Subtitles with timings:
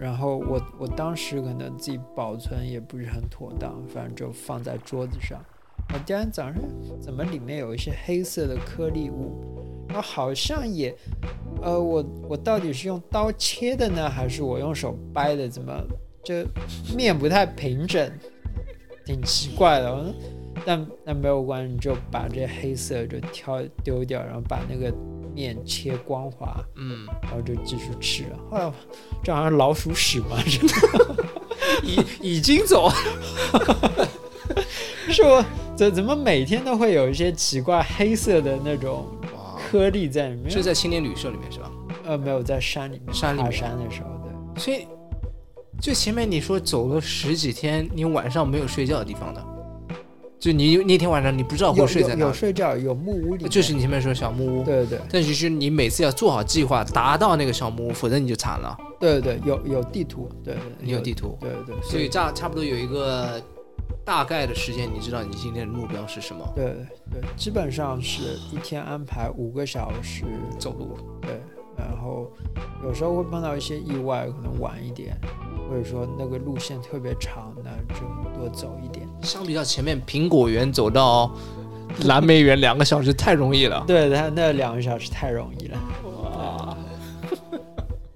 [0.00, 5.38] 然后我我当时可能自己保存也不是很妥当，反正就放在桌子上。
[5.92, 6.54] 我第二天早上
[7.00, 9.84] 怎么里面有一些黑色的颗粒物？
[9.88, 10.94] 然后好像也，
[11.60, 15.48] 呃，我我到底是用刀切的呢，还是我用手掰的？
[15.48, 15.84] 怎么
[16.24, 16.46] 这
[16.96, 18.10] 面不太平整，
[19.04, 20.14] 挺奇怪的。
[20.64, 24.94] 但但没有关系，就把这黑色就挑丢掉，然后把那个
[25.40, 28.38] 面切光滑，嗯，然后就继续吃了。
[28.50, 28.72] 后来
[29.24, 30.74] 这好像老鼠屎嘛， 是的
[31.82, 32.90] 已已经走，
[35.08, 35.44] 是我
[35.76, 39.06] 怎怎么每天都会有一些奇怪黑色的那种，
[39.70, 40.50] 颗粒在里面？
[40.50, 41.70] 是在青年旅社里面是吧？
[42.04, 43.52] 呃没有在山里面爬山里面。
[43.52, 44.86] 山的时候，对，所以
[45.80, 49.44] 最前面你说走了十几天，你晚上没有睡觉的地方的，
[50.40, 58.74] 就你那天晚上你不知道会有有睡在哪里，有睡觉，有木屋里，就是你前面说小木屋，对对对但其实你每次要做好计划，达到那个小木屋，否则你就惨了。
[58.98, 63.38] 对对对，有有地图，对对，你有地图，对对对，所以差差不多有一个
[64.02, 66.42] 大概的时间，你知道你今天的目标是什么？
[66.56, 66.74] 对
[67.12, 70.24] 对，基本上是一天安排五个小时
[70.58, 70.96] 走路。
[71.20, 71.38] 对，
[71.76, 72.32] 然后
[72.82, 75.14] 有时候会碰到一些意外，可能晚一点，
[75.68, 78.00] 或者说那个路线特别长，那就
[78.38, 79.06] 多走一点。
[79.22, 81.30] 相比较前面苹果园走到
[82.04, 83.84] 蓝莓园两个小时太容易了。
[83.86, 86.76] 对，他那两个小时太容易了，哇，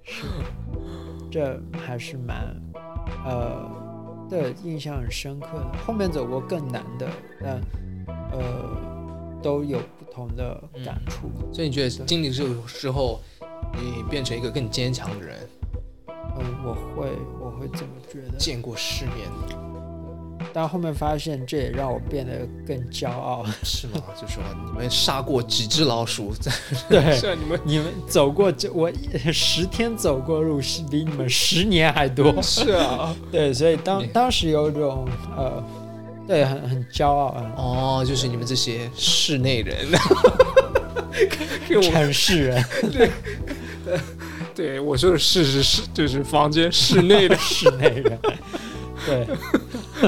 [0.02, 0.25] 是
[1.31, 2.56] 这还是蛮
[3.25, 3.69] 呃，
[4.31, 5.78] 对，印象很深刻的。
[5.84, 7.09] 后面走过更难的，
[7.42, 7.60] 但
[8.32, 8.41] 呃
[9.42, 11.28] 都有不同的感触。
[11.53, 13.21] 所以你觉得经历这个之后，
[13.75, 15.36] 你变成一个更坚强的人，
[16.09, 17.10] 嗯，我会
[17.41, 18.38] 我会这么觉得。
[18.38, 19.28] 见过世面，
[20.53, 23.45] 但后面发现这也让我变得更骄傲。
[23.65, 24.03] 是吗？
[24.21, 26.53] 就说你们杀过几只老鼠，在
[26.89, 28.93] 对， 是啊你们你们走过这我
[29.33, 32.34] 十天走过路是比你们十年还多。
[32.43, 33.15] 是啊。
[33.33, 35.62] 对，所以当当时有一种呃，
[36.27, 39.77] 对，很很骄傲啊，哦，就是你们这些室内人，
[41.83, 42.65] 城市人
[44.55, 48.19] 对我说的室是室，就是房间室内的，室内人，
[49.05, 49.27] 对，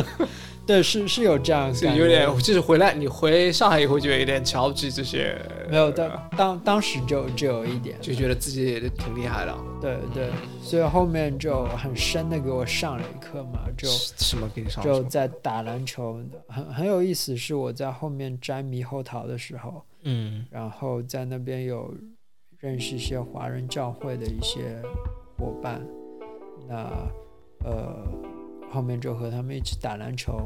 [0.67, 5.41] 对，是是有这样是感觉，有点，就是回来你回上海以后就有点瞧不起这些，
[5.71, 9.57] 没有当当当时就就有一点，就觉得自己也挺厉害的。
[9.81, 10.29] 对对，
[10.61, 13.87] 所以后面就很深的给我上了一课嘛，就。
[13.89, 17.37] 什么给你上就在打篮球，很很有意思。
[17.37, 21.95] 是我在后面摘猕猴桃的时候，嗯然后在那边有
[22.59, 24.83] 认识一些华人教会的一些
[25.39, 25.81] 伙伴，
[26.69, 26.91] 那
[27.65, 28.05] 呃
[28.77, 30.39] 后面就和他们一起打篮球，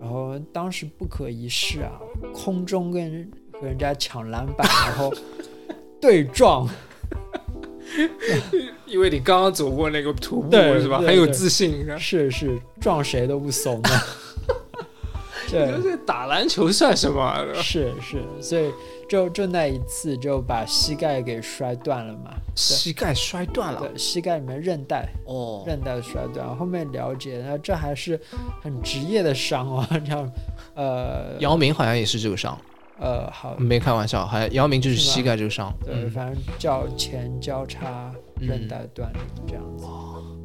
[0.00, 2.00] 然后当时不可一世啊，
[2.32, 5.12] 空中跟和人家抢篮板，然后
[6.00, 6.66] 对撞，
[8.86, 10.96] 因为你刚刚走过那个徒步是吧？
[11.00, 11.86] 很有自信。
[11.98, 13.90] 是是撞谁都不怂的，
[15.52, 15.82] 对。
[15.82, 17.46] 这打篮球算什么？
[17.56, 18.72] 是是，所以
[19.12, 22.32] 就就那一次就把膝盖给摔断了嘛。
[22.56, 23.80] 膝盖摔断了？
[23.80, 28.18] 对，膝盖里面韧带哦，韧带摔断，后面了解，那这还是
[28.62, 30.32] 很职业的伤哦， 这样
[30.74, 31.36] 呃。
[31.40, 32.58] 姚明好像也是这个伤，
[32.98, 35.70] 呃好，没开玩笑，还姚明就是膝盖这个伤。
[35.84, 36.10] 对，嗯。
[36.10, 39.84] 反正叫前交叉韧带断裂这样子。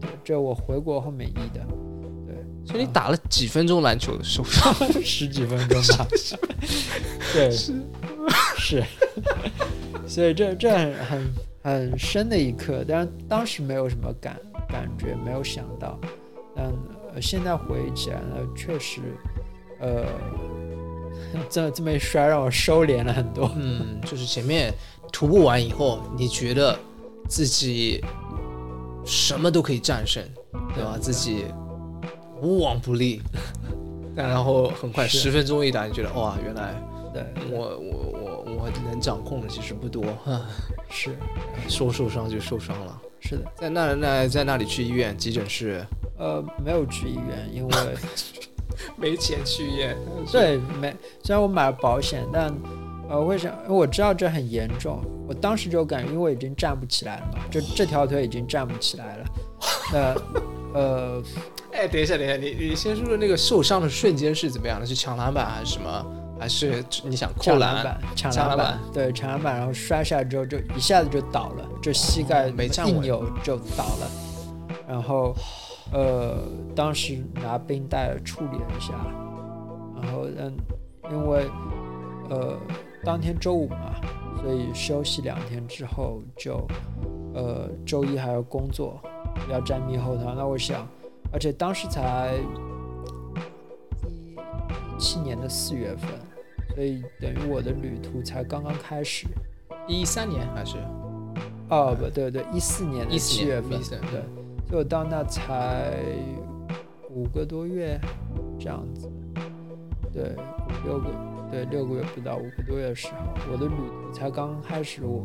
[0.01, 1.66] 对，这我回国后面医的，
[2.27, 2.35] 对
[2.66, 4.22] 所以你打了几分钟篮球？
[4.22, 4.73] 受伤？
[5.01, 6.06] 十几分钟吧。
[7.33, 7.50] 对，
[8.57, 8.83] 是是，
[10.07, 11.33] 所以这这很很
[11.63, 14.38] 很深的一刻，但是当时没有什么感
[14.68, 16.00] 感觉，没有想到，
[16.56, 16.65] 但、
[17.13, 19.01] 呃、现在回忆起来呢，确实，
[19.79, 20.06] 呃，
[21.50, 23.51] 这这么一摔让我收敛了很多。
[23.56, 24.74] 嗯，就是前面
[25.12, 26.77] 徒步完以后，你觉得
[27.27, 28.03] 自己
[29.06, 30.24] 什么都可以战胜，
[30.75, 30.97] 对吧？
[31.00, 31.45] 自己
[32.41, 33.21] 无往不利。
[34.15, 36.74] 但然后很快十分钟一打，你觉得哇，原来
[37.13, 38.06] 对，我我
[38.57, 40.42] 我我能掌控的其实不多，哈
[40.89, 41.15] 是
[41.68, 43.01] 说受伤就受伤了。
[43.19, 45.86] 是的，在那那在那里去医院急诊室，
[46.18, 47.75] 呃，没有去医院，因为
[48.95, 49.98] 没钱去医院，
[50.31, 52.54] 对没，虽然我买了保险，但
[53.09, 53.74] 呃，为什么？
[53.74, 59.25] 我知道这很严重，我当时就感觉，因为我已经站不起来了嘛，就这条腿已经站不起来了。
[59.92, 61.24] 那呃，
[61.74, 64.86] 哎，等一下，等一下，你你先说说那个受伤的瞬间是怎么样的？
[64.86, 66.06] 是抢篮板还是什么？
[66.39, 67.84] 还是你想扣抢篮？
[67.84, 74.12] 板，抢抢篮篮板，对，抢篮板，然后摔下来之后就一下子就倒了，就膝盖没站稳一扭就倒了，
[74.88, 75.36] 然后
[75.92, 76.38] 呃，
[76.75, 78.94] 当时拿冰袋处理了一下，
[80.01, 80.56] 然后嗯，
[81.12, 81.50] 因为
[82.30, 82.57] 呃
[83.04, 83.95] 当天周五嘛，
[84.42, 86.68] 所以休息两天之后就
[87.34, 89.01] 呃周一还要工作，
[89.50, 90.86] 要站猕猴桃，那我想，
[91.31, 92.76] 而且当时才一
[94.97, 96.09] 七年的四月份。
[96.75, 99.25] 所以等于我的旅途才刚刚开始。
[99.88, 100.77] 一三年还是
[101.69, 104.21] 哦，不对对，一四年的14年七月份，对，
[104.67, 105.94] 所以我到那才
[107.09, 107.97] 五个多月
[108.59, 109.09] 这样子，
[110.13, 110.35] 对，
[110.83, 111.05] 五六个，
[111.50, 115.03] 对，六个月不到，五个多月的时候，我的旅途才刚刚开始。
[115.03, 115.23] 我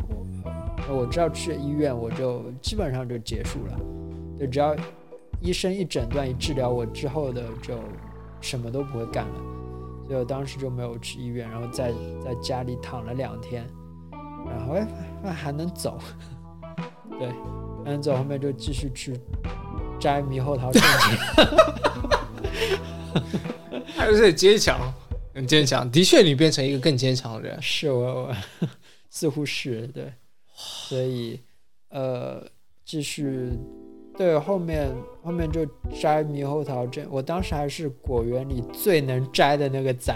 [0.89, 3.79] 我我知道去医院，我就基本上就结束了，
[4.39, 4.75] 就只要
[5.41, 7.75] 医生一诊断一治疗我之后的就
[8.41, 9.52] 什么都不会干了。
[10.13, 11.91] 所以我当时就没有去医院，然后在
[12.23, 13.67] 在家里躺了两天，
[14.45, 14.87] 然后哎
[15.25, 15.99] 哎还能走，
[17.19, 17.29] 对，
[17.83, 19.19] 还能走， 后面就继续去
[19.99, 21.17] 摘猕猴桃圣节。
[23.97, 24.79] 还是很坚强，
[25.33, 25.91] 很坚强。
[25.91, 27.57] 的确，你变成一个更坚强的人。
[27.63, 28.37] 是我我
[29.09, 30.13] 似乎是对，
[30.55, 31.41] 所以
[31.89, 32.47] 呃
[32.85, 33.51] 继续
[34.17, 35.65] 对后面后面就
[36.01, 40.15] 摘猕猴桃，这我当时还是果园里最能摘的那个仔。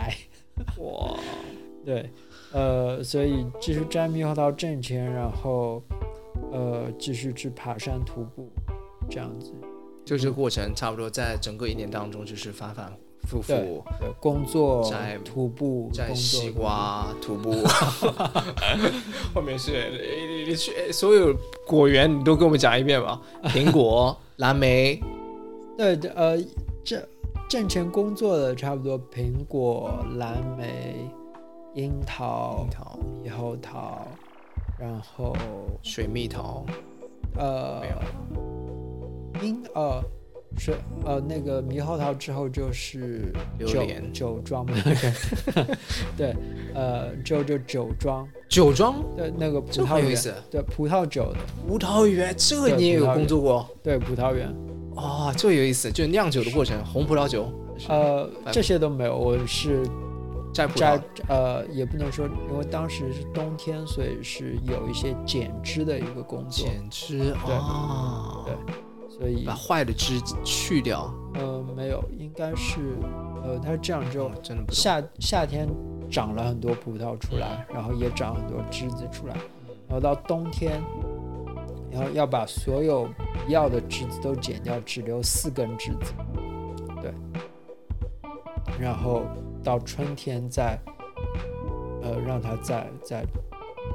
[0.78, 1.18] 哇，
[1.84, 2.10] 对，
[2.52, 5.82] 呃，所以继续摘猕猴桃挣钱，然后
[6.52, 8.48] 呃继续去爬山徒步，
[9.10, 9.52] 这样子。
[10.04, 12.92] 就这个过程，差不多在整个一年当中，就是反反
[13.26, 13.84] 复复
[14.20, 17.52] 工作摘、徒步、摘工作西瓜、徒步，
[19.34, 19.72] 后面是
[20.46, 21.34] 你去哎所有
[21.66, 23.20] 果园，你都给我们讲一遍吧。
[23.50, 25.00] 苹果、蓝莓，
[25.76, 26.36] 对对，呃，
[26.84, 27.04] 这
[27.48, 31.10] 挣钱工作的差不多苹果、蓝莓、
[31.74, 34.06] 樱桃樱、桃、猕猴桃，
[34.78, 35.34] 然后
[35.82, 36.64] 水蜜桃，
[37.36, 40.00] 呃没有，樱呃
[40.58, 40.72] 是
[41.04, 44.72] 呃那个猕猴桃之后就是酒榴莲酒庄嘛，
[46.16, 46.34] 对，
[46.74, 50.16] 呃之后就酒庄，酒庄，对那个葡萄园。
[50.50, 51.38] 对葡萄酒的，
[51.68, 53.68] 葡萄园，这个你也有工作过？
[53.82, 54.48] 对葡萄园，
[54.94, 57.52] 哦，这个有意思，就是酿酒的过程，红葡萄酒，
[57.88, 59.82] 呃这些都没有，我是
[60.54, 60.98] 摘葡摘，
[61.28, 67.18] 呃，也不能说，因为当时是冬天，所以是有一些剪枝的一个工作，剪枝。
[67.44, 68.54] 对啊，对
[69.16, 72.98] 所以把坏的枝去掉，呃没有，应该是
[73.42, 74.72] 呃它是这样就哦真的。
[74.72, 75.66] 夏夏天
[76.10, 79.34] 长了很多葡萄出来，然后也长很多枝子出来，
[79.88, 80.82] 然后到冬天，
[81.90, 86.12] 然后要把所有不要的枝子都剪掉，只留四根枝子，
[87.00, 87.10] 对，
[88.78, 89.22] 然后
[89.64, 90.78] 到春天再
[92.02, 93.24] 呃让它再再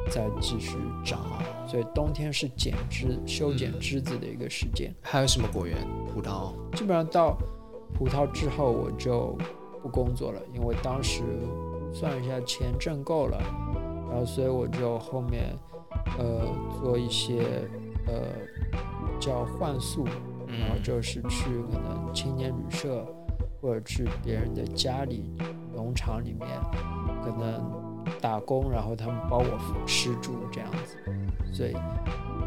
[0.09, 1.19] 再继续长，
[1.67, 4.93] 所以冬天是剪枝修剪枝子的一个时间。
[5.01, 5.77] 还有什么果园？
[6.13, 7.37] 葡萄，基本上到
[7.93, 9.37] 葡萄之后我就
[9.81, 11.23] 不工作了，因为当时
[11.93, 13.37] 算一下钱挣够了，
[14.09, 15.55] 然后所以我就后面
[16.17, 16.45] 呃
[16.79, 17.67] 做一些
[18.07, 18.13] 呃
[19.19, 20.03] 叫换宿，
[20.47, 23.05] 然后嗯，就是去可能青年旅社
[23.61, 25.31] 或者去别人的家里
[25.73, 26.49] 农场里面
[27.23, 27.63] 可能
[28.19, 30.95] 打工，然后他们包我吃住这样子，
[31.53, 31.73] 所以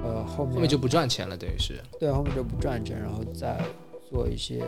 [0.04, 1.80] 呃后面后面就不赚钱了，等于是。
[1.98, 3.60] 对，后面就不赚钱，然后再
[4.10, 4.64] 做一些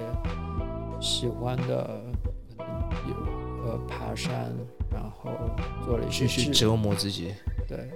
[1.01, 2.01] 喜欢的，
[2.57, 4.53] 可能有呃爬山，
[4.91, 5.31] 然后
[5.85, 7.35] 做了一些志继续折磨自己，
[7.69, 7.91] 对，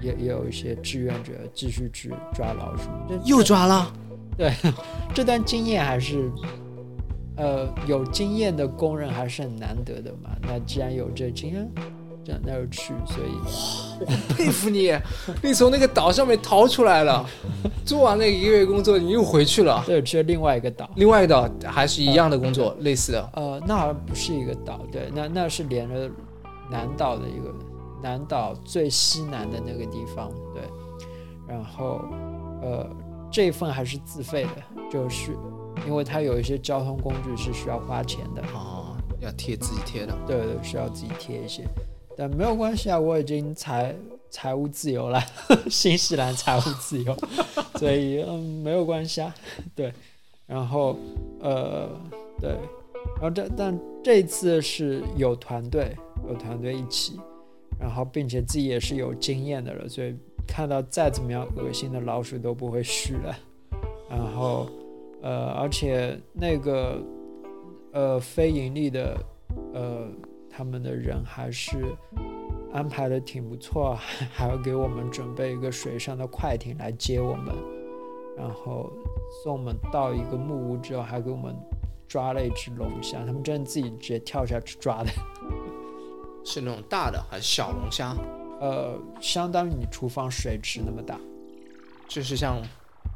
[0.00, 2.88] 也也有一些志愿者继续去抓老鼠。
[3.08, 3.92] 这又抓了，
[4.36, 4.52] 对
[5.14, 6.30] 这段经验还是，
[7.36, 10.30] 呃，有经验的工人还是很难得的嘛。
[10.42, 11.70] 那既然有这经验，
[12.28, 13.32] 这样那儿去，所以
[14.00, 14.06] 我
[14.36, 14.94] 佩服你，
[15.42, 17.24] 你从那个岛上面逃出来了，
[17.86, 19.82] 做完那个一个月工作，你又回去了。
[19.86, 20.90] 对，去了另外一个岛。
[20.96, 23.30] 另外一个岛还是一样的工作，类似的。
[23.32, 26.10] 呃，那好像不是一个岛，对，那那是连着
[26.70, 27.50] 南岛的一个
[28.02, 30.62] 南岛最西南的那个地方，对。
[31.48, 32.02] 然后，
[32.60, 32.86] 呃，
[33.32, 35.34] 这一份还是自费的，就是
[35.86, 40.14] 因为它有一些交通工具是需要花钱的，哦，要贴自己贴的。
[40.26, 41.64] 对对，需要自己贴一些。
[42.18, 43.94] 但没有关系啊，我已经财
[44.28, 45.22] 财务自由了，
[45.70, 47.16] 新西兰财务自由，
[47.76, 49.32] 所以嗯没有关系啊，
[49.76, 49.92] 对。
[50.48, 50.96] 然后
[51.40, 51.88] 呃
[52.40, 52.50] 对，
[53.20, 55.94] 然后这但这次是有团队，
[56.26, 57.20] 有团队一起，
[57.78, 63.38] 然后并且自己也是有经验的了，所以看到再怎么样恶心的老鼠都不会虚了。
[64.10, 64.68] 然后
[65.22, 67.00] 呃，而且那个
[67.92, 69.16] 呃非盈利的
[69.74, 70.08] 呃
[70.58, 71.94] 他们的人还是
[72.72, 77.54] 安排的挺不错，还 还要给我们准备一个水上的快艇来接我们，
[78.36, 78.90] 然后
[79.44, 81.54] 送我们到一个木屋之后，还给我们
[82.08, 85.10] 抓了一只龙虾，他们真的自己直接跳下去抓的，
[86.44, 88.16] 是那种大的还是小龙虾？
[88.60, 91.20] 呃，相当于你厨房水池那么大，
[92.08, 92.60] 就是像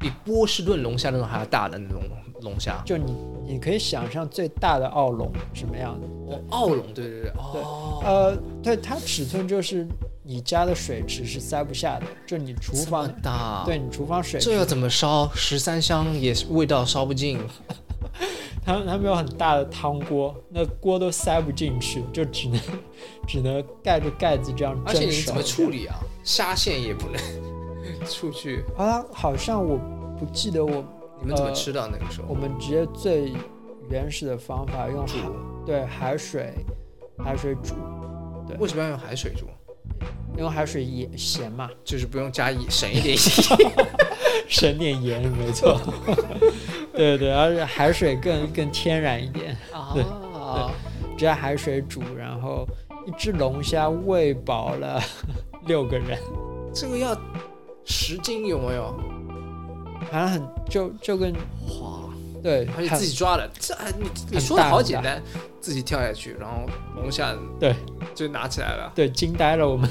[0.03, 2.01] 比波士顿龙虾那种还要大的那种
[2.41, 2.81] 龙虾。
[2.85, 3.15] 就你
[3.47, 6.07] 你可以想象最大的澳龙什么样的。
[6.27, 9.87] 哦，澳龙，对对对，哦，呃，对，它尺寸就是
[10.23, 15.31] 你家的水池是塞不下的，就你厨房，大，对你厨房水池，这要怎么烧？
[15.33, 17.39] 十三香也是味道烧不尽。
[18.65, 22.59] 他们他们有很大的汤锅，那锅都塞不进去，就只能
[23.27, 24.99] 只能盖着盖子这样蒸熟。
[24.99, 25.69] 而且你怎么处？
[25.69, 25.95] 理啊？
[26.23, 27.15] 虾线也不能
[28.03, 29.77] 出去，啊，好像我
[30.19, 30.83] 不记得我
[31.21, 32.33] 你们怎么呃吃的那个时候我？
[32.33, 33.33] 们直接最
[33.89, 35.19] 原始的方法用海
[35.65, 36.53] 对海水
[37.17, 37.75] 海水煮，
[38.47, 39.47] 对为什么要用海水煮？
[40.35, 43.17] 因为海水盐咸嘛，就是不用加盐，省一点盐。
[44.49, 45.79] 省点盐没错。
[46.93, 50.71] 对对，而且海水更更天然一点，啊，
[51.17, 52.67] 只要海水煮，然后
[53.05, 55.01] 一只龙虾喂饱了
[55.65, 56.17] 六个人，
[56.73, 57.15] 这个要
[57.85, 58.93] 十斤有没有？
[60.11, 62.09] 好像很就就跟哇，
[62.43, 65.21] 对，而且自己抓的，这哎你你说的好简单，
[65.61, 67.73] 自己跳下去，然后龙虾对
[68.13, 68.91] 就拿起来了。
[68.93, 69.89] 对惊呆了我们，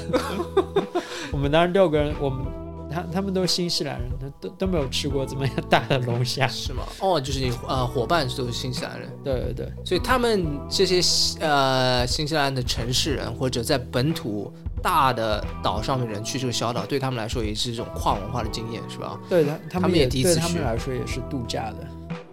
[1.33, 2.45] 我们当时六个人，我们
[2.91, 6.83] 他他们都是新西兰人，他都都没有吃过这么大的龙虾，是吗？
[7.01, 9.73] 哦，就是你呃伙伴都是新西兰人，对对对。
[9.85, 11.01] 所以他们这些
[11.41, 19.19] 呃新西兰的城市人或者在本土大的岛上面人去这个小岛，对他们来说也是一种跨文化的经验，是吧？
[19.29, 21.87] 对他，他他们也对第一次去他们来说也是度假的，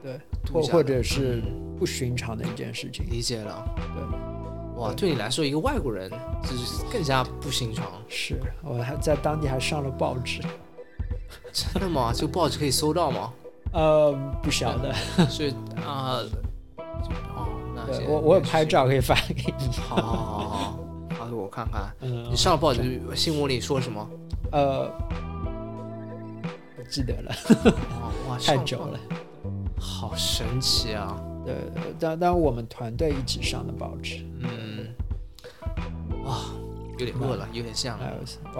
[0.04, 0.20] 对，
[0.52, 3.06] 或或者是嗯不寻常的一件事情。
[3.10, 3.64] 理解了。
[3.78, 6.10] 对，哇，对对你来说，一个外国人
[6.44, 7.86] 就是更加不寻常。
[8.08, 10.42] 是我还在当地还上了报纸，
[11.54, 12.12] 真的吗？
[12.16, 13.32] 这个报纸可以搜到吗？
[13.72, 14.92] 呃，不晓得，
[15.30, 15.52] 所以
[15.86, 16.20] 啊，
[17.36, 18.66] 哦，那对现在我我有拍。
[18.66, 19.68] 照可以发给你。
[19.88, 20.79] 好好好
[21.50, 21.92] 看看。
[22.02, 24.10] 嗯你，上了报纸新闻里说什么？
[24.52, 24.90] 呃，
[26.76, 27.32] 不记得了，
[28.02, 29.00] 哦 哇，太久了。
[29.80, 31.16] 好神奇啊！
[31.46, 31.56] 对，
[32.00, 34.88] 当当我们团队一起上的报纸，嗯，
[36.26, 36.38] 哇，
[36.98, 37.98] 有点饿了，有点像，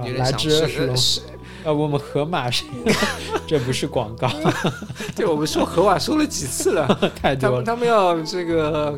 [0.06, 0.86] 有点想吃。
[0.86, 1.22] 龙，是，
[1.66, 2.64] 要不我们河马是，
[3.46, 4.30] 这不是广告，
[5.14, 6.88] 对我们说河马说了几次了，
[7.22, 7.64] 太多了。
[7.64, 8.98] 他们他们要这个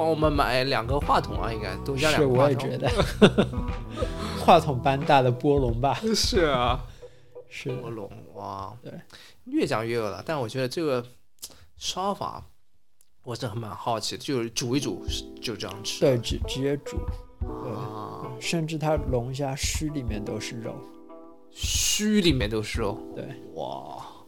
[0.00, 2.42] 帮我们买两个话筒啊，应该多加两是，个话筒。
[2.44, 2.88] 我也觉得，
[4.40, 6.80] 话筒般大的波龙吧，是啊，
[7.50, 8.90] 是的波龙哇，对，
[9.44, 10.22] 越讲越饿了。
[10.24, 11.04] 但我觉得这个
[11.76, 12.42] 烧法
[13.24, 15.04] 我是很蛮好奇的，就是煮一煮
[15.42, 16.00] 就这样吃。
[16.00, 16.96] 对，直直接煮，
[17.68, 20.74] 啊，甚至它龙虾须里面都是肉，
[21.50, 24.19] 须里面都是肉，对，哇，对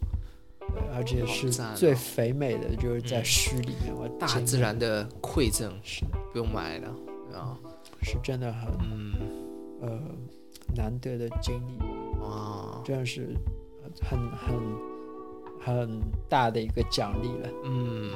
[0.95, 3.95] 而且是最肥美的，就是在诗里面。
[3.95, 6.89] 我大惊自然的馈赠，是的不用买的，
[7.31, 7.59] 对啊，
[8.03, 9.15] 是真的很嗯，
[9.81, 10.01] 呃
[10.75, 11.79] 难得的经历，
[12.25, 13.35] 啊，真的是
[14.01, 14.61] 很很
[15.61, 17.49] 很大的一个奖励了。
[17.65, 18.11] 嗯，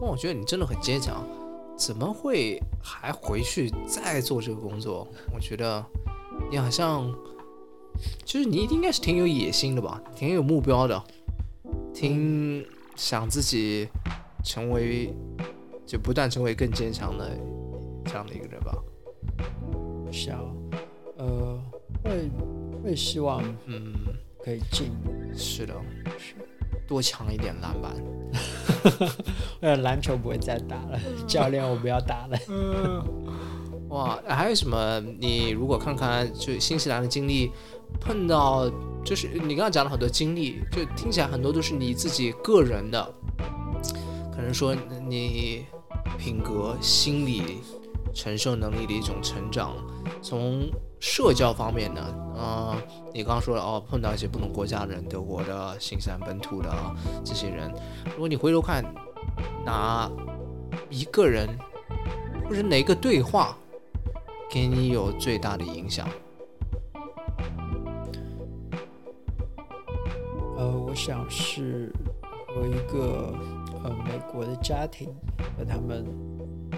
[0.00, 1.26] 哇，我觉得你真的很坚强，
[1.76, 5.06] 怎么会还回去再做这个工作？
[5.34, 5.84] 我觉得
[6.50, 7.12] 你好像，
[8.24, 11.02] 就是你应该是挺有野心的吧，挺有目标的，
[11.98, 12.64] 挺
[12.94, 13.88] 想自己
[14.44, 15.12] 成为，
[15.84, 17.28] 就不断成为更坚强的
[18.04, 18.72] 这样的一个人吧。
[20.12, 20.38] 想
[21.16, 21.60] 呃
[22.04, 22.30] 会
[22.84, 23.92] 会希望嗯，
[24.44, 24.92] 可以进，
[25.34, 25.74] 是的，
[26.16, 26.36] 是
[26.86, 27.92] 多抢一点篮板。
[29.60, 33.04] 呃篮球不会再打了，教练我不要打了。
[33.88, 35.00] 哇，还有什么？
[35.18, 37.50] 你如果看看就新西兰的经历，
[38.00, 38.70] 碰到
[39.04, 43.14] 就是你刚刚讲了很多经历，就听起来很多都是你自己个人的，
[44.34, 44.74] 可能说
[45.06, 45.64] 你
[46.18, 47.60] 品格、心理
[48.14, 49.76] 承受能力的一种成长。
[50.20, 50.68] 从
[51.00, 52.00] 社交方面呢，
[52.34, 52.76] 呃，
[53.14, 56.70] 你刚刚说了哦，碰到一些不同国家的人，德国的、新西兰本土的
[57.24, 57.72] 这些人，
[58.12, 58.84] 如果你回头看
[59.64, 60.10] 哪
[60.90, 61.48] 一个人
[62.48, 63.56] 或者哪一个对话，
[64.50, 66.08] 给你有最大的影响？
[70.58, 71.92] 呃，我想是
[72.48, 73.32] 和一个
[73.84, 75.08] 呃美国的家庭
[75.56, 76.04] 和他们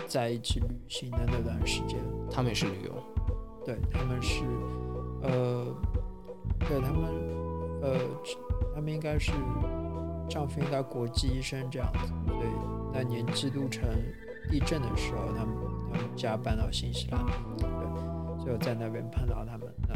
[0.07, 1.99] 在一起旅行的那段时间，
[2.31, 2.93] 他们也是旅游，
[3.65, 4.45] 对他们是
[5.23, 5.67] 呃，
[6.69, 7.11] 对他们
[7.81, 7.99] 呃，
[8.75, 9.33] 他们应该是
[10.29, 12.49] 丈夫应该国际医生这样子，所以
[12.93, 13.89] 那年基督城
[14.51, 15.55] 地震的时候，他们
[15.91, 17.25] 他们家搬到新西兰，
[17.57, 17.67] 对，
[18.41, 19.95] 所以我在那边碰到他们，那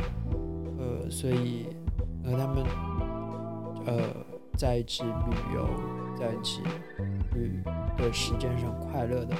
[0.82, 1.66] 呃，所以
[2.24, 2.64] 和他们
[3.86, 3.98] 呃
[4.56, 5.68] 在一起旅游，
[6.16, 6.62] 在一起
[7.34, 7.60] 旅
[7.96, 9.34] 的时间是很快乐的。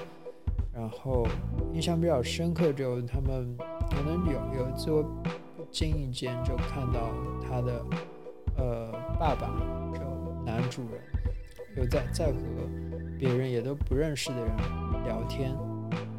[0.73, 1.25] 然后
[1.73, 3.57] 印象比较深刻，就他们
[3.91, 7.11] 可能有有一次我不经意间就看到
[7.41, 7.85] 他的
[8.57, 9.55] 呃爸爸，
[9.95, 10.01] 就
[10.45, 11.01] 男主人，
[11.77, 12.33] 有在在和
[13.17, 14.51] 别人也都不认识的人
[15.05, 15.57] 聊天，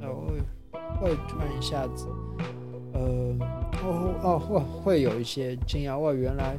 [0.01, 2.08] 然后会会突然一下子，
[2.94, 3.36] 呃，
[3.84, 6.55] 哦哦会会有一些惊讶，哇，原来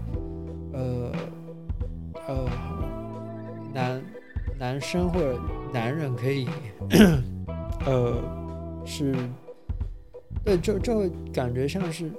[0.74, 1.10] 呃
[2.28, 2.48] 呃
[3.72, 4.02] 男
[4.58, 5.38] 男生或者
[5.72, 6.48] 男人可以。
[7.86, 8.20] 呃，
[8.84, 9.14] 是，
[10.44, 12.10] 对，就就会感觉像是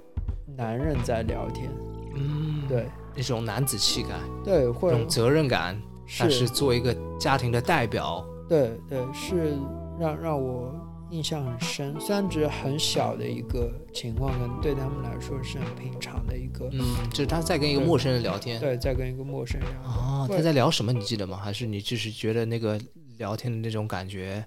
[0.56, 1.70] 男人在聊天，
[2.16, 2.86] 嗯，对，
[3.16, 4.10] 那种男子气概，
[4.46, 5.78] 对，或者责任感，
[6.18, 9.58] 他是做一个家庭的代表，对对，是
[10.00, 10.74] 让让我
[11.10, 12.00] 印象很深。
[12.00, 20.92] 虽然只是很小的一个情况，可能对他们来说是很平常的一个，嗯，就是他在跟一个陌生人聊天，对，在跟一个陌生人，哦，他在聊什么？
[20.92, 21.38] 你记得吗？
[21.38, 22.80] 还是你就是觉得那个
[23.18, 24.46] 聊天的那种感觉？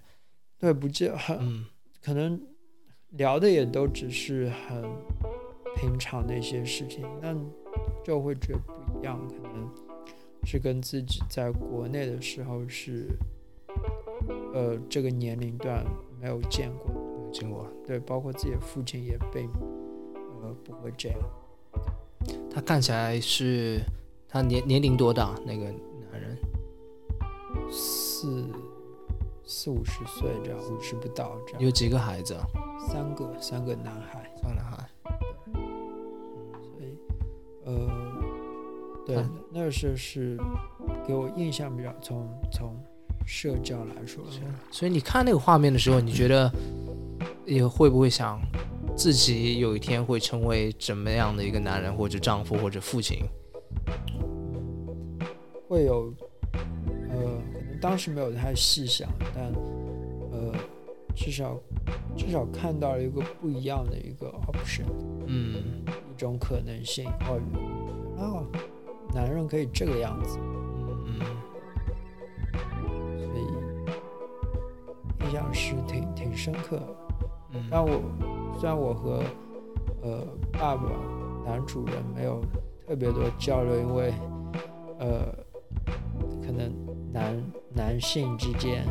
[0.58, 1.64] 对，不记很，嗯，
[2.02, 2.40] 可能
[3.10, 4.82] 聊的也都只是很
[5.76, 7.36] 平常的一些事情，但
[8.04, 9.70] 就会觉得不一样，可能
[10.44, 13.08] 是跟自己在国内的时候是，
[14.52, 15.84] 呃，这个年龄段
[16.20, 19.48] 没有见过，没有见过，对，包括自己的父亲也被，
[20.42, 21.18] 呃，不会这样。
[22.52, 23.80] 他看起来是，
[24.28, 25.34] 他年年龄多大？
[25.46, 25.64] 那个
[26.12, 26.36] 男人？
[27.70, 28.46] 四。
[29.52, 31.60] 四五十岁这样，五十不到这样。
[31.60, 32.36] 有几个孩子？
[32.78, 34.32] 三个，三个男孩。
[34.36, 34.88] 三个男孩。
[36.62, 36.96] 所以，
[37.64, 37.90] 呃，
[39.04, 40.38] 对，那时候是
[41.04, 42.76] 给我印象比较从从
[43.32, 44.24] 社交来说。
[44.72, 46.52] 所以你看那个画面的时候，你觉得
[47.46, 48.40] 也会不会想
[48.96, 53.18] 自己有一天会成为怎么样的一个男人，或者丈夫，或者父亲？
[55.68, 56.12] 会有。
[57.12, 57.16] 呃，
[57.52, 59.44] 可能当时没有太细想，但
[60.32, 60.52] 呃，
[61.14, 61.56] 至少
[62.16, 64.86] 至少看到了一个不一样的一个 option，
[65.26, 67.06] 嗯，一种可能性。
[67.28, 67.40] 哦，
[68.16, 68.46] 哦，
[69.14, 70.38] 男人可以这个样子，
[75.52, 76.96] 象是挺挺深刻的。
[77.52, 78.00] 嗯，但我
[78.58, 79.22] 虽然我和
[80.02, 80.82] 呃爸爸
[81.44, 82.40] 男主人没有
[82.86, 84.12] 特别多交流，因为
[84.98, 85.26] 呃
[86.42, 86.72] 可能
[87.12, 87.42] 男。
[87.72, 88.84] 男性之间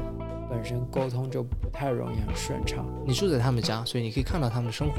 [0.50, 2.86] 本身沟通就不太容易很顺畅。
[3.06, 4.95] 你住在他们家，所以你可以看到他们的生活，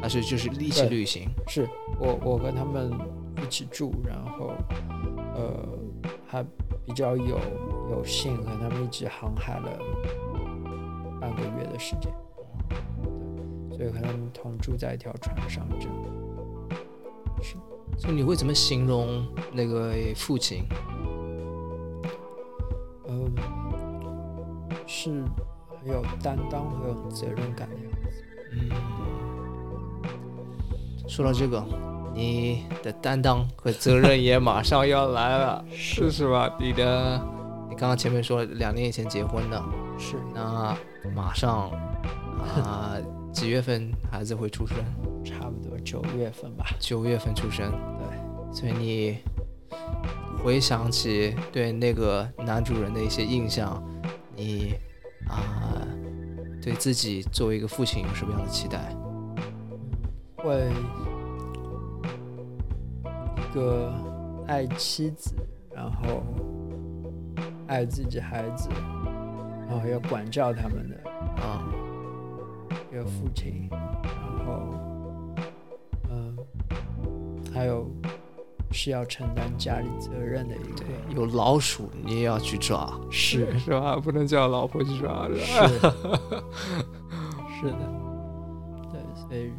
[0.00, 1.28] 还是就是一起旅行？
[1.46, 2.90] 是我我跟他们
[3.42, 4.52] 一起住，然后
[5.34, 5.52] 呃
[6.26, 6.42] 还
[6.86, 7.38] 比较有
[7.90, 10.29] 有幸和他们一起航海了半
[11.40, 12.12] 个月的时间，
[13.70, 15.94] 所以和他们同住在一条船上，这样。
[17.42, 17.56] 是，
[17.96, 20.64] 所以你会怎么形容那个父亲？
[23.08, 23.34] 嗯，
[24.86, 25.10] 是
[25.80, 28.24] 很有担当、很有责任感的样子。
[28.52, 28.70] 嗯，
[31.08, 31.64] 说到这个，
[32.14, 36.54] 你的担当和责任也马上要来了， 是是吧？
[36.60, 37.20] 你的，
[37.68, 39.64] 你刚刚前面说两年以前结婚的，
[40.00, 40.76] 是那
[41.14, 41.70] 马上
[42.40, 42.96] 啊，
[43.32, 44.76] 几月份孩子会出生？
[45.22, 46.64] 差不多九月份吧。
[46.80, 49.18] 九月份出生，对，所以你。
[50.42, 53.80] 回想起对那个男主人的一些印象，
[54.34, 54.72] 你
[55.28, 55.84] 啊，
[56.62, 58.96] 对自己作为一个父亲有什么样的期待？
[60.36, 60.72] 会
[63.36, 63.92] 一个
[64.46, 65.34] 爱妻子，
[65.74, 66.22] 然后
[67.66, 68.70] 爱自己孩子，
[69.70, 70.96] 然后要管教他们的
[71.40, 71.64] 啊，
[72.90, 74.74] 一个父亲，然后
[76.10, 76.36] 嗯，
[77.54, 77.88] 还有。
[78.72, 83.58] 是要承担家里责任的一个，有老鼠你也要去抓，是。
[83.58, 83.96] 是吧？
[83.96, 85.42] 不能叫老婆去抓，是是。
[87.58, 87.78] 是的，
[88.92, 89.50] 对，所以，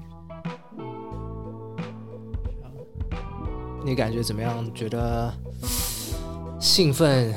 [3.83, 4.73] 你感觉怎么样？
[4.73, 5.29] 觉得
[6.57, 7.35] 兴奋、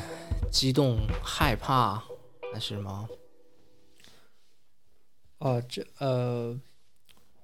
[0.49, 1.95] 激动、害怕？
[1.95, 2.03] 还
[2.59, 3.09] 是什么？
[5.39, 6.59] 哦，这呃，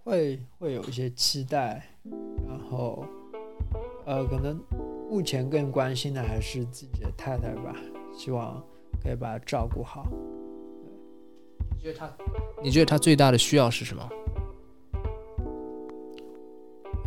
[0.04, 1.86] 会会有一些期待，
[2.48, 3.06] 然后。
[4.04, 4.60] 呃，可能
[5.08, 7.76] 目前更关心的还是自己的太太吧，
[8.18, 8.62] 希望
[9.02, 10.08] 可以把她照顾好。
[11.76, 12.12] 你觉得她？
[12.64, 14.10] 你觉得她最大的需要是什么？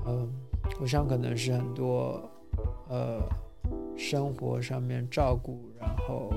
[0.06, 0.32] 嗯，
[0.80, 2.30] 我想可能是很多
[2.88, 3.28] 呃
[3.96, 6.32] 生活上面照顾，然后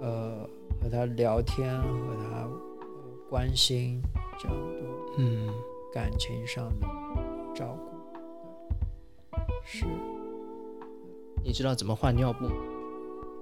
[0.00, 0.48] 呃
[0.88, 2.50] 和他聊天，和他、呃、
[3.28, 4.00] 关心，
[4.38, 5.46] 这样多嗯，
[5.92, 6.86] 感情上的
[7.54, 9.38] 照顾。
[9.66, 9.84] 是，
[11.44, 12.54] 你知道怎么换尿布吗？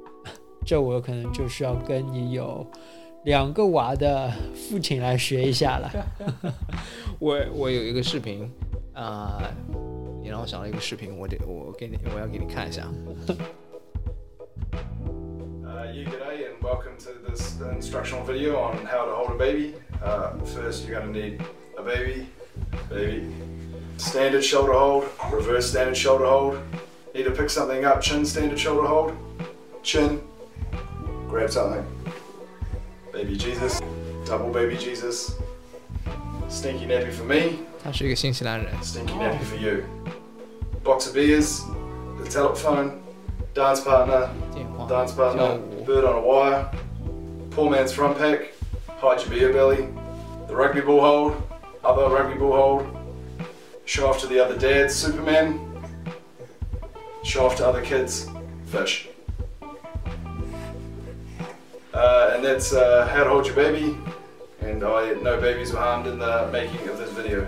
[0.66, 2.66] 这我可能就是要跟你有
[3.24, 5.88] 两个娃的父亲来学一下了。
[7.20, 8.50] 我我有一个视频，
[8.92, 9.40] 啊、
[10.20, 12.88] 你让我想到一个视频，我得我给你我要给你看一下。
[17.36, 19.74] it's an instructional video on how to hold a baby.
[20.02, 21.44] Uh, first you're going to need
[21.76, 22.26] a baby,
[22.88, 23.30] baby,
[23.98, 26.58] standard shoulder hold, reverse standard shoulder hold,
[27.14, 29.14] need to pick something up, chin standard shoulder hold,
[29.82, 30.22] chin,
[31.28, 31.84] grab something,
[33.12, 33.82] baby Jesus,
[34.24, 35.34] double baby Jesus,
[36.48, 37.58] stinky nappy for me,
[38.82, 39.84] stinky nappy for you,
[40.82, 41.62] box of beers,
[42.18, 43.02] the telephone,
[43.52, 44.30] dance partner,
[44.88, 46.70] dance partner, bird on a wire,
[47.55, 48.53] poor man's front pack,
[48.99, 49.87] hide your beer belly,
[50.47, 51.35] the rugby ball hold,
[51.83, 52.85] other rugby ball hold,
[53.85, 55.59] show off to the other dads, Superman,
[57.23, 58.27] show off to other kids,
[58.65, 59.09] fish.
[61.93, 63.97] Uh, and that's uh, how to hold your baby.
[64.61, 67.47] And I no babies were harmed in the making of this video.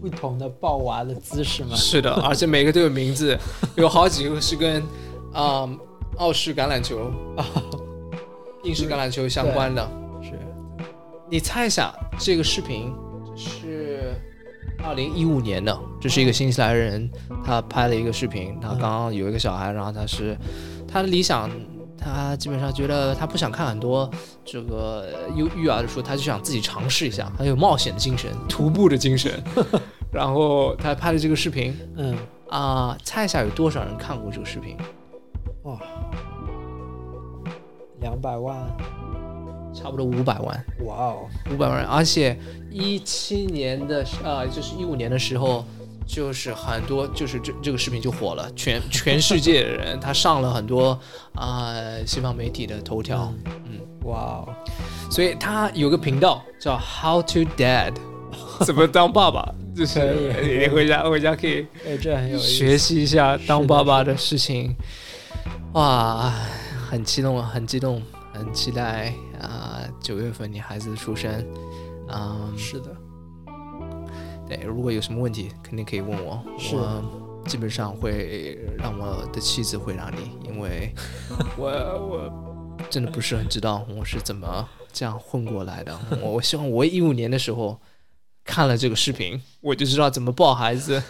[0.00, 1.74] 不同的抱娃的姿势吗？
[1.74, 3.38] 是的，而且每个都有名字，
[3.74, 4.82] 有好几个是跟
[5.32, 5.68] 啊、
[6.18, 7.12] 澳式橄榄球、
[8.63, 9.83] 英式橄榄球相关的。
[10.21, 10.31] 是
[11.29, 12.93] 你猜一下，这个视频
[13.35, 14.13] 是
[14.83, 17.09] 二零一五年的，这是一个新西兰人，
[17.45, 20.37] 他拍了一个视频，他刚刚有一个小孩，然后他是
[20.87, 21.49] 他的理想。
[22.01, 24.09] 他基本上觉得他不想看很多
[24.45, 29.33] 这个育育儿的书，他就想自己尝试一下，很有冒险的精神，徒步的精神。
[30.09, 32.17] 然后他拍了这个视频，嗯，
[32.47, 34.77] 啊、猜一下有多少人看过这个视频？
[35.63, 35.77] 哇，
[38.09, 38.57] 两百万，
[39.71, 41.85] 差不多五百万，哇哦，五百万人。
[41.85, 42.35] 而且
[42.71, 45.63] 一七年的呃，就是一五年的时候，
[46.07, 50.99] 就是很多就是这这个视频就火了，全全世界的人他上了很多
[51.35, 54.49] 啊、西方媒体的头条，嗯，哇哦，
[55.11, 57.93] 所以他有个频道叫 How to Dad，
[58.65, 62.47] 怎么当爸爸，就是你回家回家可以哎，这很有意思。
[62.47, 64.75] 学习一下当爸爸的事情，
[65.73, 66.33] 哇，
[66.89, 68.01] 很激动，很激动，
[68.33, 69.79] 很期待啊！
[70.01, 71.45] 九、月份你孩子出生，
[72.07, 72.97] 嗯，是的，
[74.47, 80.91] 对，如果有什么问题，肯定可以问我，我基本上会让我的妻子回答你，因为
[81.55, 85.95] 我我真的不是很知道我是怎么这样混过来的。
[86.23, 87.79] 我我希望我一五年的时候
[88.43, 91.03] 看了这个视频，我就知道怎么抱孩子。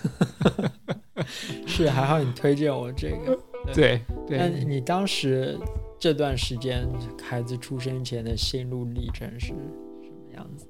[1.65, 3.39] 是还好你推荐我这个。
[3.73, 4.01] 对。
[4.27, 5.57] 那，你当时
[5.97, 6.87] 这段时间
[7.21, 10.67] 孩子出生前的心路历程是什么样子？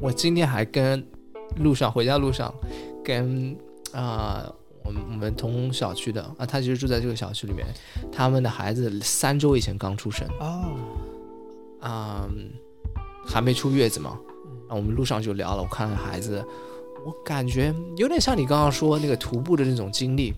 [0.00, 1.06] 我今天还跟
[1.56, 2.52] 路上回家路上
[3.04, 3.56] 跟
[3.92, 4.52] 啊、
[4.84, 7.66] 我们我们同小区的啊，他其实住在这个小区里面，
[8.12, 10.76] 他们的孩子三周以前刚出生，哦，
[11.80, 12.28] 啊、
[13.24, 14.18] 还没出月子嘛，
[14.68, 16.44] 然后我们路上就聊了，我看了孩子，
[17.06, 20.34] 我感觉有点像你刚刚说那个徒步的那种经历，你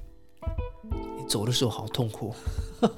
[1.28, 2.34] 走的时候好痛苦，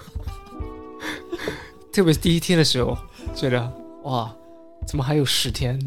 [1.92, 2.96] 特别是第一天的时候，
[3.34, 3.72] 觉得
[4.04, 4.32] 哇，
[4.86, 5.78] 怎么还有十天，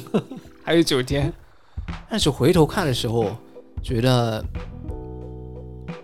[0.64, 1.32] 还有九天，
[2.10, 3.36] 但是回头看的时候，
[3.82, 4.44] 觉得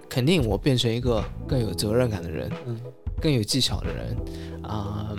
[0.09, 2.79] 肯定我变成一个更有责任感的人，嗯，
[3.21, 4.17] 更有技巧的人，
[4.63, 5.17] 啊、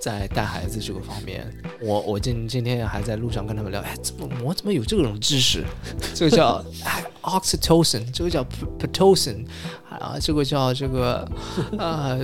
[0.00, 1.46] 在带孩子这个方面，
[1.80, 5.64] 我我今今天还在路上跟他们聊，哎，怎么我怎么有这种知识？
[6.14, 9.44] 这个叫哎 oxytocin，这个叫 p- pitocin，
[9.90, 11.28] 啊，这个叫这个
[11.78, 12.20] 呃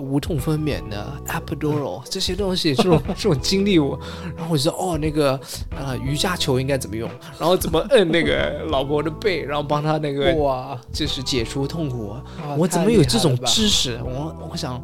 [0.00, 3.98] 无痛分娩的 epidural 这些东西， 这种这种经历我，
[4.34, 5.38] 然后我就说哦，那个
[5.70, 7.08] 呃瑜伽球应该怎么用，
[7.38, 12.16] 然后怎么摁那个 老婆的背，然后帮她那个哇，就是解除痛苦。
[12.56, 14.00] 我怎么有这种知识？
[14.02, 14.82] 我我想，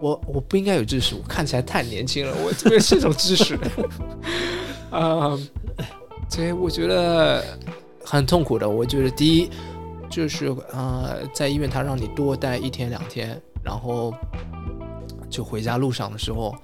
[0.00, 3.58] 我我不应该有知识，我看起来太年轻了，我怎么有这种知识？
[4.90, 5.38] 啊、
[6.28, 7.42] 所以我觉得
[8.04, 8.68] 很痛苦的。
[8.68, 9.50] 我觉得第一
[10.10, 14.14] 就是呃，在医院他让你多待一天两天，然后
[15.28, 16.54] 就回家路上的时候，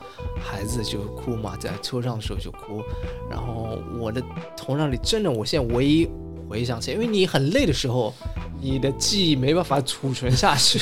[0.41, 2.83] 孩子就哭嘛，在车上的时候就哭，
[3.29, 4.23] 然后我的
[4.57, 6.09] 头脑里真的，我现在唯一
[6.51, 8.13] 回想起来，因为你很累的时候，
[8.61, 10.81] 你的记忆没办法储存下去。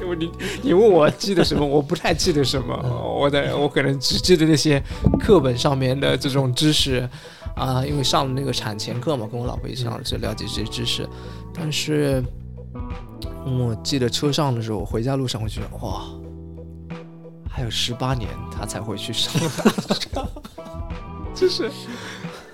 [0.00, 0.30] 因 为你
[0.62, 2.74] 你问我记得什么，我不太记得什么，
[3.20, 4.82] 我的我可能只记得那些
[5.20, 7.06] 课本上面的这种知识
[7.54, 11.06] 啊，因为上了那个产前课嘛，跟我老婆一起上，就了解这些知识。
[11.52, 12.24] 但是
[13.44, 16.06] 我记得车上的时候，回家路上我觉得哇，
[17.46, 19.30] 还有十八年他才会去上
[19.84, 20.08] 大学，
[21.36, 21.70] 就是。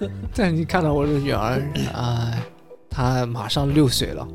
[0.34, 1.60] 但你看到我的女儿
[1.92, 2.32] 啊，
[2.88, 4.26] 她马上六岁了，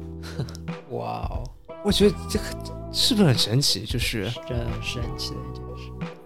[0.91, 1.43] 哇哦，
[1.83, 2.45] 我觉得这个
[2.91, 3.85] 是不是很神奇？
[3.85, 5.63] 就是真神奇的一件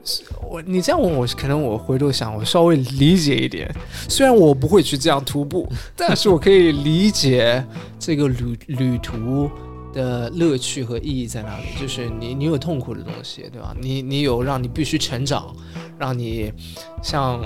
[0.04, 0.24] 事。
[0.50, 3.72] 我你这样问我，可能我回头想，我稍微理解一点。
[4.08, 7.64] 虽然我不会去这样徒步， 但是我可以理解
[8.00, 9.50] 这个旅旅途
[9.94, 11.66] 的乐趣和意义在哪里。
[11.80, 13.76] 就是你你有痛苦的东西，对吧？
[13.80, 15.56] 你你有让你必须成长，
[16.00, 16.52] 让你
[17.04, 17.40] 像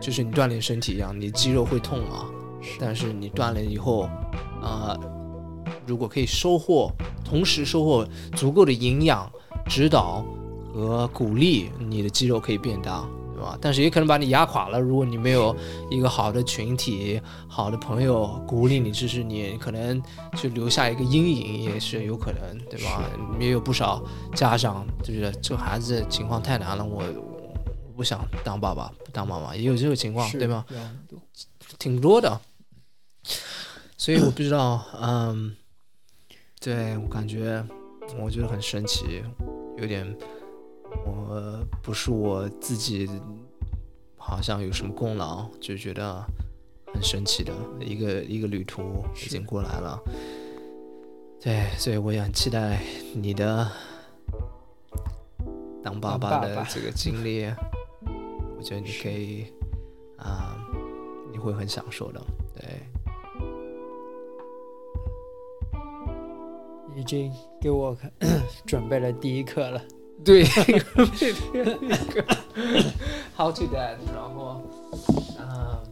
[0.00, 2.26] 就是你锻炼身体一样，你肌肉会痛啊，
[2.78, 4.08] 但是你锻炼以后，
[4.62, 4.98] 啊、
[5.86, 6.90] 如果可以收获，
[7.24, 9.30] 同时收获足够的营养、
[9.66, 10.24] 指导
[10.72, 13.58] 和鼓励，你的肌肉可以变大，对吧？
[13.60, 14.80] 但是也可能把你压垮了。
[14.80, 15.54] 如果你没有
[15.90, 20.00] 一个好的群体、好的朋友鼓励你、支持你，可能
[20.36, 23.02] 就留下一个阴影，也是有可能，对吧？
[23.38, 24.02] 也有不少
[24.34, 27.29] 家长就是这孩子情况太难了，我我
[28.00, 30.64] 不想当爸爸、不当妈妈，也有这个情况，对吗？？
[31.78, 32.40] 挺多的，
[33.98, 35.54] 所以我不知道，嗯，
[36.58, 37.62] 对我感觉
[38.18, 39.22] 我觉得很神奇，
[39.76, 40.16] 有点
[41.04, 43.06] 我不是我自己
[44.16, 46.24] 好像有什么功劳，就觉得
[46.94, 50.00] 很神奇的一个一个旅途已经过来了。
[51.38, 52.82] 对，所以我也很期待
[53.14, 53.70] 你的
[55.84, 57.44] 当爸爸的这个经历，
[58.60, 59.46] 我觉得你可以
[60.18, 60.54] 啊、
[61.32, 62.20] 你会很享受的。
[62.54, 62.62] 对，
[66.94, 67.96] 已经给我
[68.66, 69.82] 准备了第一课了。
[70.22, 70.44] 对，
[71.80, 72.22] 那 个
[73.34, 73.98] How to 然
[74.34, 74.62] 后，
[75.38, 75.82] 啊、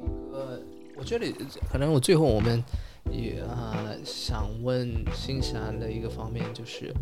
[0.00, 0.60] 有一个，
[0.96, 1.32] 我觉得
[1.70, 2.60] 可能我最后我们
[3.08, 6.92] 也啊、想问新西兰的一个方面就是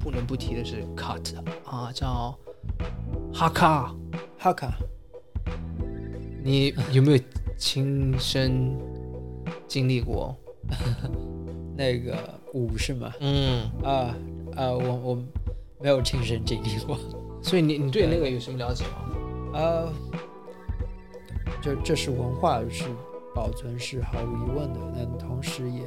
[0.00, 2.36] 不能不提的是 cut 啊，叫
[3.32, 3.94] 哈卡，
[4.44, 4.76] 哈卡，
[6.42, 7.18] 你有没有
[7.56, 8.76] 亲身
[9.66, 10.36] 经历过？
[11.74, 12.14] 那个
[12.52, 13.10] 舞是吗？
[13.20, 14.14] 嗯，啊
[14.54, 15.18] 啊，我我
[15.80, 16.98] 没有亲身经历过。
[17.40, 18.90] 所以你你对那个有什么了解吗？
[19.54, 19.90] 呃，
[21.62, 22.84] 这这是文化是
[23.34, 25.80] 保存是毫无疑问的，但同时也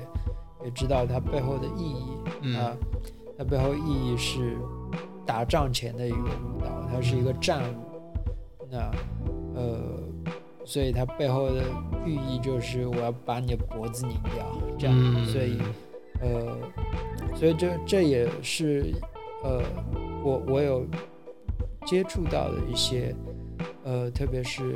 [0.65, 2.05] 也知道它背后的意义
[2.41, 2.75] 嗯啊，
[3.37, 4.57] 它背后意义是
[5.27, 7.86] 打仗前的一个舞蹈，它是一个战舞。
[8.69, 8.91] 那
[9.55, 9.99] 呃，
[10.65, 11.63] 所以它背后的
[12.05, 14.45] 寓意就是我要把你的脖子拧掉，
[14.77, 15.25] 这样，嗯。
[15.25, 15.57] 所以
[16.19, 16.57] 呃，
[17.35, 18.93] 所以这这也是
[19.43, 19.61] 呃，
[20.23, 20.85] 我我有
[21.85, 23.15] 接触到的一些
[23.83, 24.75] 呃，特别是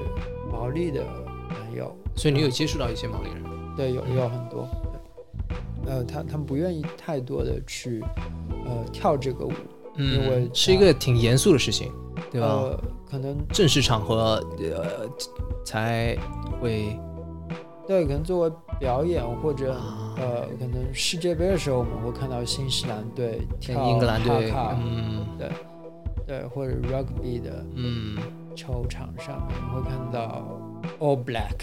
[0.51, 1.03] 毛利的
[1.49, 3.43] 朋友，所以你有接触到一些毛利人？
[3.75, 4.67] 对，有有很多，
[5.85, 5.91] 对。
[5.91, 8.03] 呃，他他们不愿意太多的去
[8.65, 9.51] 呃跳这个舞，
[9.95, 11.91] 因为嗯是一个挺严肃的事情，
[12.31, 12.47] 对吧？
[12.47, 15.09] 呃，可能正式场合呃
[15.65, 16.17] 才
[16.59, 16.97] 会
[17.87, 25.25] 对，可能作为表演或者啊呃，可能世界杯的时候，我们会看到新西兰队跟跳英格兰队，哈卡嗯
[26.27, 28.17] 对，或者 rugby 的嗯，
[28.55, 30.57] 球场上面，你会看到
[30.99, 31.57] All Black，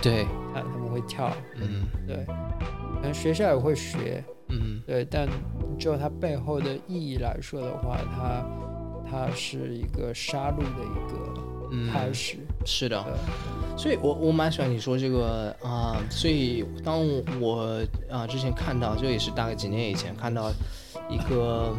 [0.00, 2.24] 对，他他们会跳，嗯对，
[2.94, 4.82] 可能学校也会学，嗯。
[4.86, 5.28] 对，但
[5.78, 8.44] 就它背后的意义来说的话，它
[9.10, 13.04] 它是一个杀戮的一个嗯，开始，是的，
[13.76, 17.06] 所以我我蛮喜欢你说这个啊、所以当
[17.38, 20.50] 我啊、之前看到，这也是大概几年以前看到
[21.10, 21.76] 一个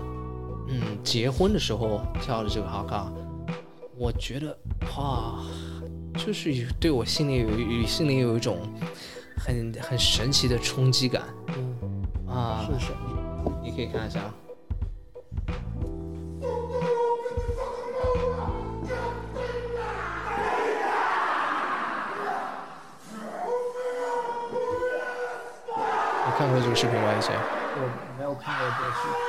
[0.68, 3.12] 嗯结婚的时候跳的这个哈卡，
[3.98, 4.56] 我觉得
[4.96, 5.44] 哇，
[6.24, 8.60] 就是有对我心里有一心里有一种
[9.36, 11.69] 很很神奇的冲击感嗯，
[12.30, 13.60] 啊，是什么？
[13.64, 14.20] 你可以看一下。
[26.22, 27.14] 我看过这个视频吗？
[27.18, 27.36] 以前？
[27.36, 29.29] 我没有看过这个视频。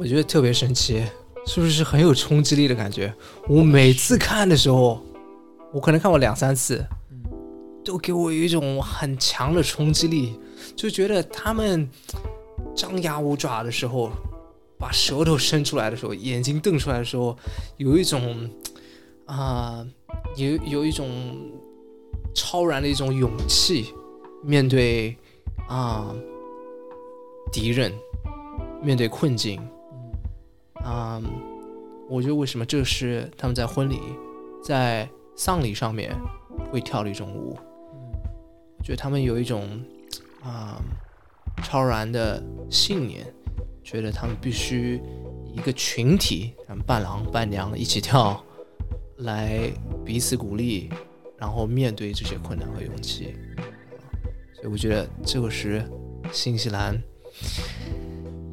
[0.00, 1.04] 我觉得特别神奇，
[1.44, 3.12] 是不是很有冲击力的感觉？
[3.46, 4.98] 我每次看的时候，
[5.74, 6.82] 我可能看过两三次，
[7.84, 10.40] 都给我有一种很强的冲击力，
[10.74, 11.86] 就觉得他们
[12.74, 14.10] 张牙舞爪的时候，
[14.78, 17.36] 把舌头伸出来的时候，眼睛瞪出来的时候，
[17.76, 18.48] 有一种
[19.26, 19.86] 啊、
[20.34, 21.10] 有有一种
[22.34, 23.92] 超然的一种勇气，
[24.42, 25.14] 面对
[25.68, 26.10] 啊、
[27.52, 27.92] 敌人，
[28.82, 29.60] 面对困境，
[30.82, 31.22] 啊、
[32.08, 34.00] 我觉得为什么这是他们在婚礼、
[34.64, 36.14] 在丧礼上面
[36.70, 37.56] 会跳的一种舞？
[38.78, 39.80] 我觉得他们有一种
[40.42, 40.80] 啊、
[41.62, 43.26] 超然的信念，
[43.84, 45.00] 觉得他们必须
[45.54, 48.42] 一个群体，他们伴郎伴娘一起跳，
[49.18, 49.70] 来
[50.04, 50.90] 彼此鼓励，
[51.36, 53.36] 然后面对这些困难和勇气。
[54.54, 55.84] 所以我觉得这个是
[56.32, 56.98] 新西兰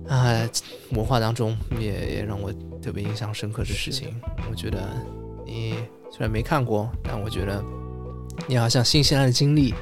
[0.08, 0.50] 啊、
[0.92, 4.16] 文化当中也也让我特别印象深刻的事情。
[4.50, 4.90] 我觉得
[5.46, 5.76] 你
[6.10, 7.64] 虽然没看过，但我觉得
[8.48, 9.74] 你好像新西兰的经历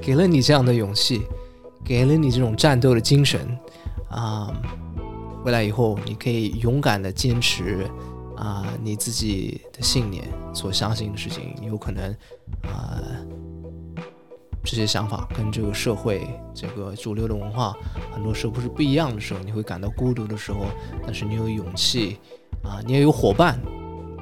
[0.00, 1.22] 给了你这样的勇气，
[1.84, 3.40] 给了你这种战斗的精神
[4.08, 4.54] 啊、
[5.42, 7.86] 回来以后你可以勇敢的坚持
[8.36, 12.14] 啊、你自己的信念所相信的事情，你有可能
[12.62, 13.00] 啊、
[14.66, 17.72] 这些想法跟这个社会、这个主流的文化
[18.12, 20.66] 很多时候不是不一样的时候，你会感到孤独的时候，
[21.04, 22.18] 但是你有勇气
[22.64, 23.60] 啊、你也有伙伴，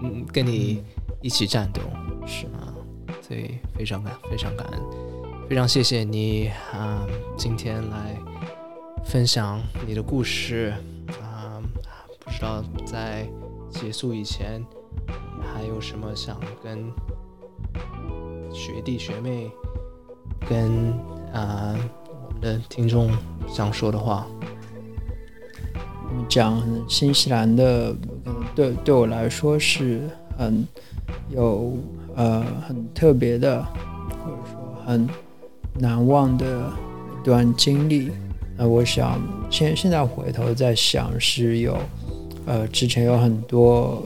[0.03, 0.85] 嗯，跟你
[1.23, 1.81] 一起战斗，
[2.27, 2.75] 是啊，
[3.23, 4.81] 所以非常感非常感恩，
[5.49, 7.07] 非常谢谢你啊、
[7.39, 8.15] 今天来
[9.03, 10.75] 分享你的故事
[11.23, 11.59] 啊、
[12.21, 13.27] 不知道在
[13.71, 14.63] 结束以前
[15.43, 16.93] 还有什么想跟
[18.53, 19.51] 学弟学妹
[20.49, 20.93] 跟
[21.33, 21.75] 啊、
[22.29, 23.11] 我们的听众
[23.49, 24.27] 想说的话。
[26.29, 27.95] 讲新西兰的，
[28.55, 30.67] 对对我来说是很
[31.29, 31.77] 有
[32.15, 33.61] 呃很特别的，
[34.23, 35.09] 或者说很
[35.75, 36.71] 难忘的
[37.21, 38.13] 一段经历。
[38.57, 39.21] 那我想
[39.51, 41.77] 现现在回头在想，是有
[42.47, 44.01] 呃之前有很多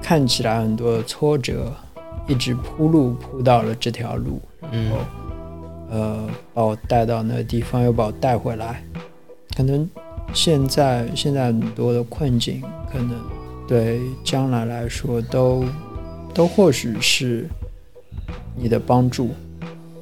[0.00, 1.72] 看起来很多的挫折，
[2.28, 4.98] 一直铺路铺到了这条路，然嗯后
[5.90, 8.82] 呃把我带到那个地方，又把我带回来，
[9.56, 9.88] 可能
[10.32, 13.14] 现在现在很多的困境，可能
[13.66, 15.64] 对将来来说都
[16.32, 17.48] 都或许是
[18.56, 19.30] 你的帮助。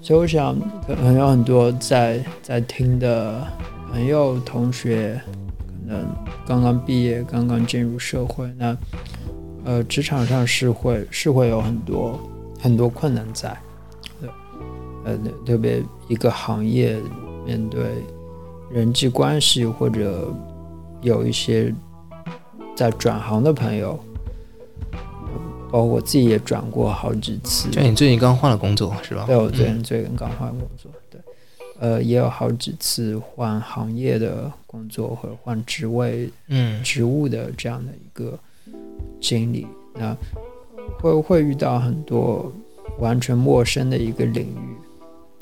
[0.00, 3.46] 所以我想，可能有很多在在听的
[3.92, 5.20] 朋友、同学，
[5.68, 6.04] 可能
[6.44, 8.76] 刚刚毕业、刚刚进入社会，那
[9.64, 12.18] 呃，职场上是会是会有很多
[12.60, 13.56] 很多困难在，
[15.04, 16.96] 呃，特别一个行业
[17.44, 18.02] 面对
[18.70, 20.32] 人际关系或者
[21.00, 21.74] 有一些
[22.74, 23.98] 在转行的朋友，
[25.70, 27.68] 包括我自己也转过好几次。
[27.70, 29.24] 就你最近刚换了工作是吧？
[29.26, 31.20] 对，我最嗯近最近刚换工作，对，
[31.80, 38.38] 呃，也有好几次换行业的工作或者换职位、嗯职务的这样的一个
[39.20, 40.16] 经历，那
[41.00, 42.52] 会会遇到很多
[42.98, 44.76] 完全陌生的一个领域，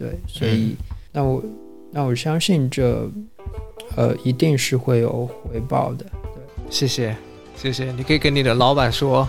[0.01, 0.75] 对，所以
[1.13, 1.45] 那我
[1.92, 3.07] 那我相信这
[3.96, 7.15] 呃一定是会有回报的，对谢谢
[7.55, 9.29] 谢谢，你可以跟你的老板说，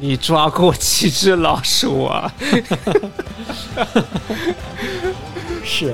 [0.00, 2.34] 你抓过几只老鼠啊？
[5.62, 5.92] 是。